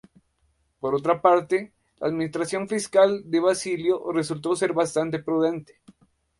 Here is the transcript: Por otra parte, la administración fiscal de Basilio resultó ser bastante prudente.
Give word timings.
Por 0.79 0.95
otra 0.95 1.21
parte, 1.21 1.73
la 1.99 2.07
administración 2.07 2.67
fiscal 2.67 3.21
de 3.29 3.39
Basilio 3.39 4.11
resultó 4.11 4.55
ser 4.55 4.73
bastante 4.73 5.19
prudente. 5.21 5.79